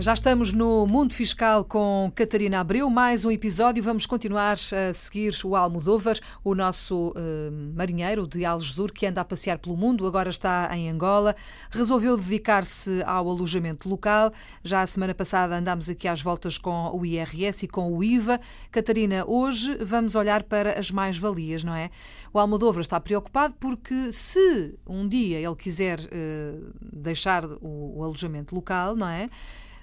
Já 0.00 0.14
estamos 0.14 0.50
no 0.50 0.86
Mundo 0.86 1.12
Fiscal 1.12 1.62
com 1.62 2.10
Catarina 2.14 2.60
Abreu, 2.60 2.88
mais 2.88 3.26
um 3.26 3.30
episódio. 3.30 3.82
Vamos 3.82 4.06
continuar 4.06 4.54
a 4.54 4.94
seguir 4.94 5.34
o 5.44 5.54
Almodóvar, 5.54 6.18
o 6.42 6.54
nosso 6.54 7.10
uh, 7.10 7.74
marinheiro 7.76 8.26
de 8.26 8.42
Algesur, 8.42 8.94
que 8.94 9.04
anda 9.04 9.20
a 9.20 9.24
passear 9.26 9.58
pelo 9.58 9.76
mundo, 9.76 10.06
agora 10.06 10.30
está 10.30 10.70
em 10.74 10.88
Angola. 10.88 11.36
Resolveu 11.70 12.16
dedicar-se 12.16 13.02
ao 13.04 13.28
alojamento 13.28 13.90
local. 13.90 14.32
Já 14.64 14.80
a 14.80 14.86
semana 14.86 15.14
passada 15.14 15.58
andámos 15.58 15.90
aqui 15.90 16.08
às 16.08 16.22
voltas 16.22 16.56
com 16.56 16.90
o 16.94 17.04
IRS 17.04 17.66
e 17.66 17.68
com 17.68 17.92
o 17.92 18.02
IVA. 18.02 18.40
Catarina, 18.70 19.26
hoje 19.26 19.76
vamos 19.84 20.14
olhar 20.14 20.44
para 20.44 20.80
as 20.80 20.90
mais-valias, 20.90 21.62
não 21.62 21.74
é? 21.74 21.90
O 22.32 22.38
Almodóvar 22.38 22.80
está 22.80 22.98
preocupado 22.98 23.54
porque 23.60 24.14
se 24.14 24.78
um 24.86 25.06
dia 25.06 25.38
ele 25.38 25.56
quiser 25.56 26.00
uh, 26.00 26.72
deixar 26.90 27.44
o, 27.44 27.98
o 27.98 28.02
alojamento 28.02 28.54
local, 28.54 28.96
não 28.96 29.06
é? 29.06 29.28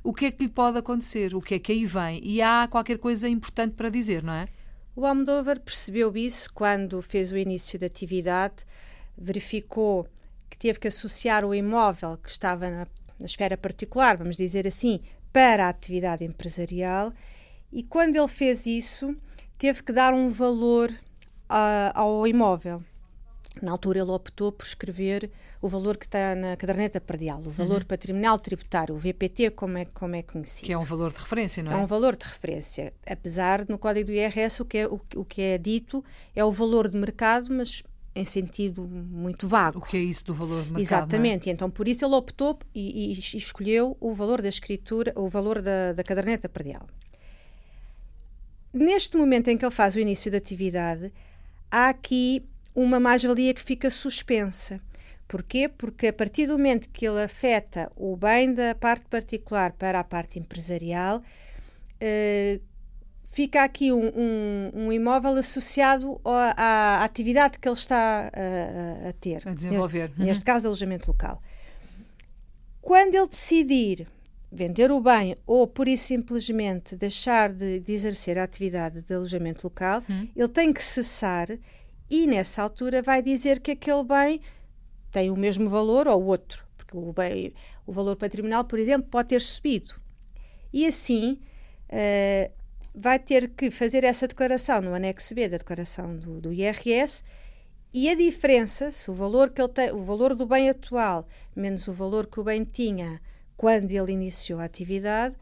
O 0.08 0.14
que 0.14 0.28
é 0.28 0.32
que 0.32 0.46
lhe 0.46 0.50
pode 0.50 0.78
acontecer, 0.78 1.36
o 1.36 1.42
que 1.42 1.56
é 1.56 1.60
que 1.60 1.70
aí 1.70 1.86
vem. 1.86 2.22
E 2.24 2.42
há 2.42 2.66
qualquer 2.72 2.98
coisa 2.98 3.28
importante 3.28 3.74
para 3.74 3.90
dizer, 3.90 4.24
não 4.24 4.32
é? 4.32 4.48
O 4.96 5.06
Almodóvar 5.06 5.60
percebeu 5.60 6.16
isso 6.16 6.50
quando 6.54 7.02
fez 7.02 7.34
o 7.34 7.38
início 7.38 7.78
da 7.78 7.88
atividade, 7.88 8.66
verificou 9.18 10.08
que 10.50 10.58
teve 10.58 10.80
que 10.80 10.88
associar 10.88 11.44
o 11.44 11.54
imóvel 11.54 12.18
que 12.24 12.30
estava 12.30 12.70
na, 12.70 12.88
na 13.20 13.26
esfera 13.26 13.58
particular, 13.58 14.16
vamos 14.16 14.38
dizer 14.38 14.66
assim, 14.66 15.02
para 15.34 15.66
a 15.66 15.70
atividade 15.70 16.24
empresarial 16.24 17.12
e 17.70 17.84
quando 17.84 18.16
ele 18.16 18.30
fez 18.30 18.66
isso, 18.66 19.14
teve 19.58 19.84
que 19.84 19.92
dar 19.92 20.14
um 20.14 20.30
valor 20.30 20.90
uh, 20.90 21.92
ao 21.94 22.26
imóvel. 22.26 22.82
Na 23.62 23.72
altura 23.72 24.00
ele 24.00 24.12
optou 24.12 24.52
por 24.52 24.66
escrever 24.66 25.30
o 25.62 25.68
valor 25.68 25.98
que 25.98 26.06
está 26.06 26.36
na 26.36 26.56
caderneta 26.56 27.02
perdial, 27.02 27.42
o 27.46 27.50
valor 27.50 27.80
uhum. 27.80 27.88
patrimonial 27.88 28.38
tributário, 28.38 28.94
o 28.96 28.98
VPT, 28.98 29.52
como 29.52 29.78
é, 29.78 29.86
como 29.86 30.16
é 30.16 30.22
conhecido. 30.22 30.66
Que 30.66 30.74
é 30.74 30.78
um 30.78 30.84
valor 30.84 31.12
de 31.12 31.20
referência, 31.20 31.64
não 31.64 31.72
é? 31.72 31.76
É 31.76 31.78
um 31.78 31.86
valor 31.86 32.16
de 32.16 32.26
referência. 32.26 32.94
Apesar, 33.06 33.66
no 33.68 33.78
código 33.78 34.08
do 34.08 34.14
IRS, 34.14 34.62
o 34.62 34.66
que 34.66 34.78
é, 34.80 34.88
o, 34.88 35.02
o 35.16 35.26
que 35.26 35.42
é 35.42 35.58
dito 35.58 36.04
é 36.36 36.44
o 36.44 36.52
valor 36.52 36.88
de 36.88 36.98
mercado, 36.98 37.54
mas 37.54 37.84
em 38.18 38.26
sentido 38.26 38.84
muito 38.84 39.48
vago. 39.48 39.80
O 39.80 39.82
que 39.82 39.96
é 39.96 40.00
isso 40.00 40.26
do 40.26 40.34
valor 40.34 40.64
de 40.64 40.72
mercado? 40.72 40.80
É? 40.80 40.82
Exatamente, 40.82 41.50
é? 41.50 41.54
então 41.54 41.70
por 41.70 41.88
isso 41.88 42.04
ele 42.04 42.16
optou 42.16 42.58
e, 42.74 43.14
e, 43.14 43.20
escolheu 43.38 43.96
o 44.00 44.14
valor 44.14 44.42
da 44.42 44.50
escritura, 44.50 45.14
o 45.16 45.28
valor 45.30 45.62
da, 45.62 45.94
da 45.94 46.04
caderneta 46.04 46.50
perdial. 46.50 46.88
Neste 48.74 49.18
momento 49.18 49.50
em 49.50 49.58
que 49.58 49.64
ele 49.64 49.74
faz 49.74 49.96
o 49.96 50.00
início 50.00 50.32
da 50.32 50.38
atividade, 50.38 51.12
há 51.72 51.90
aqui 51.90 52.44
uma 52.78 53.00
mais-valia 53.00 53.56
que 53.56 53.62
fica 53.62 53.90
suspensa. 53.90 54.80
Porquê? 55.28 55.68
Porque 55.68 56.08
a 56.08 56.14
partir 56.14 56.46
do 56.46 56.54
momento 56.54 56.88
que 56.90 57.08
ele 57.08 57.22
afeta 57.24 57.92
o 57.96 58.16
bem 58.16 58.54
da 58.54 58.76
parte 58.76 59.06
particular 59.10 59.72
para 59.72 60.00
a 60.00 60.04
parte 60.04 60.38
empresarial, 60.38 61.18
uh, 61.18 62.62
fica 63.32 63.64
aqui 63.64 63.92
um, 63.92 64.08
um, 64.08 64.72
um, 64.74 64.94
imóvel 64.94 65.32
associado 65.38 66.22
à, 66.24 67.00
à, 67.00 67.04
atividade 67.04 67.58
que 67.58 67.68
ele 67.68 67.76
está 67.76 68.32
uh, 68.32 69.10
a 69.10 69.14
ter. 69.14 69.42
A 69.48 69.54
desenvolver. 69.54 70.10
Neste, 70.10 70.20
uhum. 70.20 70.26
neste 70.28 70.46
caso, 70.46 70.68
alojamento 70.68 71.08
local. 71.08 71.42
Quando 72.80 73.16
ele 73.16 73.28
decidir 73.28 74.08
vender 74.52 74.92
o 74.92 75.02
bem 75.02 75.36
ou, 75.48 75.68
por 75.68 75.88
e 75.88 75.98
simplesmente, 75.98 76.96
deixar 76.96 77.52
de, 77.52 77.80
de 77.80 77.92
exercer 77.92 78.38
a 78.38 78.44
atividade 78.44 79.02
de 79.02 79.14
alojamento 79.14 79.66
local, 79.66 80.04
uhum. 80.08 80.30
ele 80.36 80.48
tem 80.48 80.72
que 80.72 80.82
cessar 80.82 81.50
e 82.10 82.26
nessa 82.28 82.62
altura 82.62 83.02
vai 83.02 83.22
dizer 83.22 83.60
que 83.60 83.72
aquele 83.72 84.04
bem 84.04 84.42
tem 85.12 85.30
o 85.30 85.36
mesmo 85.36 85.70
valor 85.70 86.08
ou 86.08 86.24
outro, 86.24 86.66
porque 86.78 86.96
o, 86.96 87.12
bem, 87.14 87.54
o 87.86 87.92
valor 87.92 88.16
patrimonial, 88.16 88.64
por 88.64 88.80
exemplo, 88.80 89.10
pode 89.10 89.30
ter 89.30 89.42
subido. 89.42 89.96
E 90.72 90.86
assim 90.86 91.40
uh, 91.90 92.52
vai 92.94 93.20
ter 93.20 93.50
que 93.50 93.72
fazer 93.72 94.04
essa 94.04 94.28
declaração 94.28 94.82
no 94.82 94.94
anexo 94.94 95.34
B 95.36 95.48
da 95.48 95.58
declaração 95.58 96.16
do, 96.16 96.42
do 96.42 96.54
IRS 96.54 97.24
e 97.94 98.10
a 98.10 98.16
diferença, 98.16 98.92
se 98.92 99.10
o 99.10 99.14
valor 99.14 99.50
que 99.50 99.62
ele 99.62 99.70
tem, 99.70 99.92
o 99.92 100.04
valor 100.04 100.36
do 100.36 100.46
bem 100.46 100.70
atual 100.70 101.28
menos 101.56 101.88
o 101.88 101.94
valor 101.94 102.28
que 102.28 102.40
o 102.40 102.44
bem 102.44 102.64
tinha 102.64 103.22
quando 103.56 103.92
ele 103.92 104.12
iniciou 104.12 104.60
a 104.60 104.66
atividade, 104.66 105.36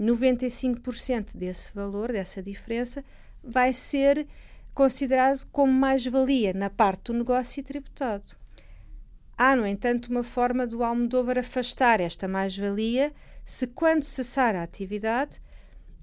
95% 0.00 1.36
desse 1.36 1.72
valor, 1.72 2.10
dessa 2.10 2.42
diferença, 2.42 3.04
vai 3.44 3.72
ser 3.72 4.26
considerado 4.74 5.46
como 5.52 5.72
mais-valia 5.72 6.52
na 6.52 6.70
parte 6.70 7.04
do 7.04 7.14
negócio 7.14 7.60
e 7.60 7.62
tributado. 7.62 8.24
Há, 9.36 9.56
no 9.56 9.66
entanto, 9.66 10.10
uma 10.10 10.22
forma 10.22 10.66
do 10.66 10.84
Almodóvar 10.84 11.38
afastar 11.38 12.00
esta 12.00 12.28
mais-valia 12.28 13.12
se, 13.44 13.66
quando 13.66 14.02
cessar 14.02 14.54
a 14.54 14.62
atividade, 14.62 15.40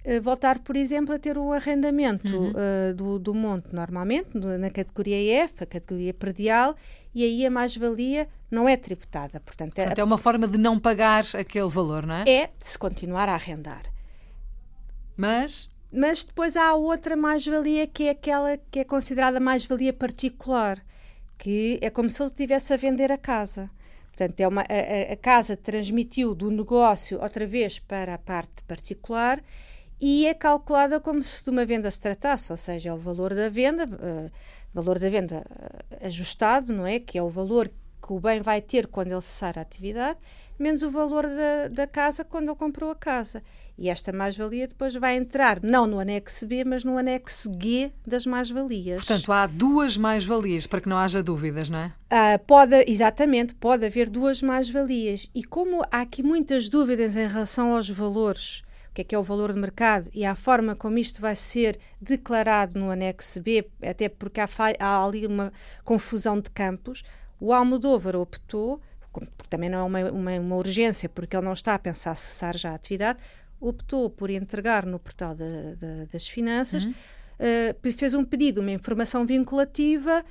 uh, 0.03 0.21
voltar, 0.21 0.59
por 0.59 0.75
exemplo, 0.75 1.13
a 1.13 1.19
ter 1.19 1.37
o 1.37 1.53
arrendamento 1.53 2.35
uhum. 2.35 2.49
uh, 2.49 2.93
do, 2.95 3.19
do 3.19 3.33
monte 3.33 3.73
normalmente, 3.73 4.29
na 4.35 4.69
categoria 4.69 5.43
F, 5.45 5.63
a 5.63 5.67
categoria 5.67 6.13
predial, 6.13 6.75
e 7.13 7.23
aí 7.23 7.45
a 7.45 7.51
mais-valia 7.51 8.27
não 8.49 8.67
é 8.67 8.75
tributada. 8.75 9.39
Portanto, 9.39 9.77
é 9.77 9.83
Portanto, 9.83 9.99
é, 9.99 10.01
é 10.01 10.03
uma 10.03 10.17
forma 10.17 10.47
de 10.47 10.57
não 10.57 10.79
pagar 10.79 11.23
aquele 11.35 11.69
valor, 11.69 12.05
não 12.05 12.15
é? 12.15 12.23
É, 12.27 12.47
de 12.47 12.65
se 12.65 12.77
continuar 12.77 13.29
a 13.29 13.33
arrendar. 13.33 13.83
Mas 15.15 15.69
mas 15.91 16.23
depois 16.23 16.57
há 16.57 16.73
outra 16.73 17.15
mais-valia 17.15 17.87
que 17.87 18.03
é 18.03 18.09
aquela 18.11 18.57
que 18.71 18.79
é 18.79 18.83
considerada 18.83 19.39
mais-valia 19.39 19.93
particular, 19.93 20.83
que 21.37 21.79
é 21.81 21.89
como 21.89 22.09
se 22.09 22.21
ele 22.21 22.29
estivesse 22.29 22.73
a 22.73 22.77
vender 22.77 23.11
a 23.11 23.17
casa. 23.17 23.69
Portanto, 24.07 24.39
é 24.39 24.47
uma, 24.47 24.61
a, 24.61 25.13
a, 25.13 25.15
casa 25.15 25.55
transmitiu 25.55 26.33
do 26.33 26.49
negócio 26.49 27.21
outra 27.21 27.45
vez 27.45 27.77
para 27.77 28.15
a 28.15 28.17
parte 28.17 28.63
particular 28.63 29.43
e 30.01 30.25
é 30.25 30.33
calculada 30.33 30.99
como 30.99 31.23
se 31.23 31.43
de 31.43 31.51
uma 31.51 31.65
venda 31.65 31.89
se 31.91 32.01
tratasse, 32.01 32.51
ou 32.51 32.57
seja, 32.57 32.89
é 32.89 32.93
o 32.93 32.97
valor 32.97 33.35
da 33.35 33.47
venda, 33.47 33.85
uh, 33.85 34.31
valor 34.73 34.97
da 34.97 35.09
venda 35.09 35.43
uh, 35.47 36.05
ajustado, 36.05 36.73
não 36.73 36.85
é? 36.85 36.99
Que 36.99 37.17
é 37.17 37.21
o 37.21 37.29
valor 37.29 37.71
que 38.07 38.13
o 38.13 38.19
bem 38.19 38.41
vai 38.41 38.61
ter 38.61 38.87
quando 38.87 39.11
ele 39.11 39.21
cessar 39.21 39.59
a 39.59 39.61
atividade, 39.61 40.17
menos 40.57 40.81
o 40.81 40.89
valor 40.89 41.23
da, 41.23 41.67
da 41.67 41.85
casa 41.85 42.23
quando 42.23 42.47
ele 42.49 42.57
comprou 42.57 42.89
a 42.89 42.95
casa. 42.95 43.43
E 43.77 43.89
esta 43.89 44.11
mais-valia 44.11 44.67
depois 44.67 44.95
vai 44.95 45.17
entrar 45.17 45.59
não 45.61 45.85
no 45.85 45.99
anexo 45.99 46.47
B, 46.47 46.63
mas 46.63 46.83
no 46.83 46.97
anexo 46.97 47.51
G 47.61 47.91
das 48.07 48.25
mais-valias. 48.25 49.05
Portanto, 49.05 49.31
há 49.31 49.45
duas 49.45 49.97
mais-valias, 49.97 50.65
para 50.65 50.81
que 50.81 50.89
não 50.89 50.97
haja 50.97 51.21
dúvidas, 51.21 51.69
não 51.69 51.79
é? 51.79 51.93
Ah, 52.09 52.39
pode, 52.39 52.85
exatamente, 52.87 53.53
pode 53.53 53.85
haver 53.85 54.09
duas 54.09 54.41
mais-valias. 54.41 55.29
E 55.35 55.43
como 55.43 55.83
há 55.91 56.01
aqui 56.01 56.23
muitas 56.23 56.69
dúvidas 56.69 57.15
em 57.15 57.27
relação 57.27 57.75
aos 57.75 57.89
valores, 57.89 58.63
o 58.89 58.93
que 58.95 59.01
é 59.01 59.03
que 59.03 59.13
é 59.13 59.19
o 59.19 59.23
valor 59.23 59.53
de 59.53 59.59
mercado 59.59 60.09
e 60.11 60.25
à 60.25 60.33
forma 60.33 60.75
como 60.75 60.97
isto 60.97 61.21
vai 61.21 61.35
ser 61.35 61.77
declarado 62.01 62.79
no 62.79 62.89
anexo 62.89 63.39
B, 63.41 63.69
até 63.83 64.09
porque 64.09 64.39
há, 64.39 64.49
há 64.79 65.05
ali 65.05 65.27
uma 65.27 65.53
confusão 65.83 66.39
de 66.39 66.49
campos, 66.49 67.03
o 67.39 67.53
Almodóvar 67.53 68.15
optou 68.15 68.81
porque 69.25 69.49
também 69.49 69.69
não 69.69 69.79
é 69.79 69.83
uma, 69.83 70.11
uma, 70.11 70.39
uma, 70.39 70.55
urgência, 70.55 71.09
porque 71.09 71.35
ele 71.35 71.45
não 71.45 71.53
está 71.53 71.73
a 71.73 71.79
pensar 71.79 72.15
cessar 72.15 72.55
já 72.55 72.71
a 72.71 72.75
atividade, 72.75 73.19
optou 73.59 74.09
por 74.09 74.29
entregar 74.29 74.85
no 74.85 74.99
portal 74.99 75.33
de, 75.33 75.75
de, 75.75 76.05
das 76.11 76.27
finanças, 76.27 76.85
uhum. 76.85 76.91
uh, 76.91 77.91
fez 77.93 78.13
um 78.13 78.23
pedido, 78.23 78.61
uma 78.61 78.71
informação 78.71 79.25
vinculativa 79.25 80.23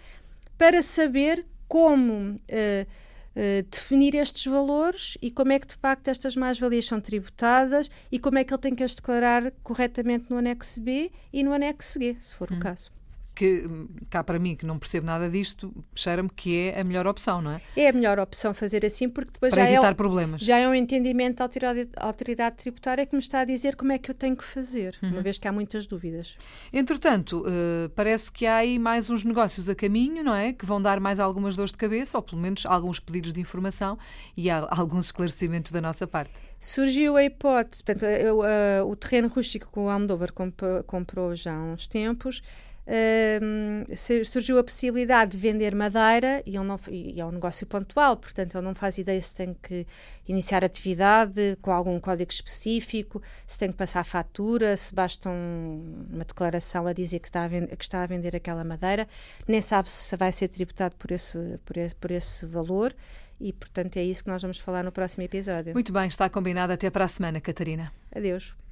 para 0.57 0.83
saber 0.83 1.45
como 1.67 2.13
uh, 2.13 2.37
uh, 2.37 3.63
definir 3.69 4.15
estes 4.15 4.47
valores 4.47 5.19
e 5.21 5.31
como 5.31 5.53
é 5.53 5.59
que 5.59 5.67
de 5.67 5.77
facto 5.77 6.09
estas 6.09 6.37
mais-valias 6.37 6.87
são 6.87 7.01
tributadas 7.01 7.91
e 8.13 8.19
como 8.19 8.39
é 8.39 8.45
que 8.45 8.55
ele 8.55 8.61
tem 8.61 8.75
que 8.75 8.85
as 8.85 8.95
declarar 8.95 9.53
corretamente 9.63 10.27
no 10.31 10.39
anexo 10.39 10.81
B 10.81 11.11
e 11.33 11.43
no 11.43 11.53
anexo 11.53 11.99
G, 11.99 12.17
se 12.21 12.35
for 12.35 12.51
uhum. 12.51 12.59
o 12.59 12.61
caso 12.61 12.95
que 13.37 13.69
cá 14.09 14.25
para 14.25 14.39
mim, 14.39 14.57
que 14.57 14.65
não 14.65 14.79
percebo 14.79 15.07
nada 15.07 15.29
disto, 15.29 15.73
cheira-me 15.95 16.31
que 16.31 16.57
é 16.57 16.81
a 16.81 16.85
melhor 16.85 17.07
opção, 17.07 17.43
não 17.43 17.53
é? 17.53 17.61
É 17.77 17.89
a 17.89 17.93
melhor 17.93 18.19
opção 18.19 18.55
fazer 18.55 18.85
assim, 18.85 19.09
porque 19.09 19.31
depois 19.33 19.53
para 19.53 19.65
já, 19.65 19.71
evitar 19.73 19.91
é, 19.91 19.95
problemas. 19.95 20.41
já 20.41 20.57
é 20.59 20.67
um 20.67 20.75
entendimento 20.75 21.37
da 21.37 21.45
autoridade, 21.45 21.89
autoridade 21.99 22.57
tributária 22.57 23.05
que 23.05 23.15
me 23.15 23.21
está 23.21 23.41
a 23.41 23.45
dizer 23.45 23.77
como 23.77 23.93
é 23.93 23.99
que 23.99 24.11
eu 24.11 24.15
tenho 24.15 24.35
que 24.35 24.45
fazer, 24.45 24.97
uhum. 25.03 25.11
uma 25.11 25.21
vez 25.21 25.37
que 25.37 25.47
há 25.47 25.53
muitas 25.53 25.87
dúvidas. 25.87 26.37
Entretanto, 26.73 27.45
uh, 27.47 27.91
parece 27.91 28.33
que 28.33 28.47
há 28.47 28.57
aí 28.57 28.79
mais 28.79 29.11
uns 29.11 29.23
negócios 29.23 29.69
a 29.69 29.75
caminho, 29.75 30.25
não 30.25 30.35
é? 30.35 30.55
Que 30.55 30.65
vão 30.65 30.81
dar 30.81 30.99
mais 30.99 31.21
algumas 31.21 31.55
dores 31.55 31.73
de 31.73 31.79
cabeça, 31.79 32.17
ou 32.17 32.23
pelo 32.23 32.41
menos 32.41 32.65
alguns 32.65 32.99
pedidos 32.99 33.35
de 33.35 33.41
informação 33.41 33.99
e 34.35 34.49
alguns 34.51 35.07
esclarecimentos 35.07 35.71
da 35.71 35.81
nossa 35.83 36.07
parte. 36.07 36.33
Surgiu 36.59 37.17
a 37.17 37.23
hipótese, 37.23 37.85
portanto, 37.85 38.05
eu, 38.11 38.41
uh, 38.41 38.91
o 38.91 38.97
terreno 38.97 39.29
rústico 39.29 39.69
que 39.71 39.79
o 39.79 39.91
Almodóvar 39.91 40.33
comprou, 40.33 40.83
comprou 40.85 41.35
já 41.35 41.55
há 41.55 41.63
uns 41.63 41.87
tempos, 41.87 42.43
uh, 42.87 44.25
surgiu 44.25 44.59
a 44.59 44.65
possibilidade 44.65 45.33
de 45.33 45.39
vender 45.39 45.75
madeira 45.75 46.43
e, 46.47 46.53
não, 46.59 46.79
e, 46.89 47.21
é 47.21 47.25
um 47.25 47.33
negócio 47.33 47.67
pontual, 47.67 48.17
portanto 48.17 48.57
ele 48.57 48.65
não 48.65 48.75
faz 48.75 48.99
ideia 48.99 49.21
se 49.21 49.35
tem 49.35 49.55
que 49.63 49.87
iniciar 50.29 50.65
atividade 50.65 51.57
com 51.61 51.71
algum 51.71 51.99
código 52.01 52.31
específico, 52.31 53.23
se 53.47 53.59
tem 53.59 53.71
que 53.71 53.77
passar 53.77 54.05
fatura, 54.05 54.77
se 54.77 54.95
basta 54.95 55.29
um, 55.29 56.07
uma 56.13 56.25
declaração 56.25 56.87
a 56.87 56.93
dizer 56.93 57.21
que 57.21 57.29
está 57.29 57.45
a, 57.45 57.49
vender, 57.49 57.77
que 57.77 57.85
está 57.85 58.03
a 58.03 58.07
vender 58.07 58.35
aquela 58.35 58.65
madeira, 58.65 59.09
nem 59.47 59.61
sabe 59.61 59.91
se 59.91 60.17
vai 60.17 60.33
ser 60.33 60.49
tributado 60.49 60.95
por 60.97 61.11
esse, 61.11 61.39
por 61.65 61.77
esse, 61.77 61.95
por 61.95 62.11
esse 62.11 62.47
valor 62.47 62.95
e, 63.41 63.53
portanto, 63.53 63.97
é 63.99 64.03
isso 64.03 64.25
que 64.25 64.31
nós 64.31 64.41
vamos 64.41 64.59
falar 64.59 64.83
no 64.83 64.91
próximo 64.91 65.23
episódio. 65.23 65.75
Muito 65.75 65.93
bem, 65.93 66.09
está 66.09 66.29
combinado. 66.29 66.73
Até 66.73 66.91
para 66.91 67.05
a 67.05 67.09
semana, 67.09 67.41
Catarina. 67.41 67.93
Adeus. 68.15 68.66